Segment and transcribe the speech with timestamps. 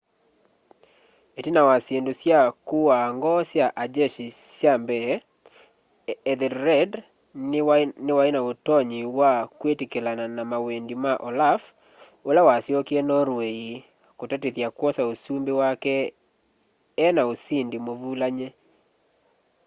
[1.39, 4.25] itina wa syindu sya kuaa ngoo sya a jeshi
[4.57, 5.09] sya mbee
[6.31, 6.91] ethelred
[8.07, 11.61] niwai na utonyi wa kwitikilana na mawendi ma olaf
[12.29, 13.57] ula wasyokie norway
[14.17, 15.95] kutatithya kwosa usumbi wake
[17.05, 18.49] ena usindi muvulany'e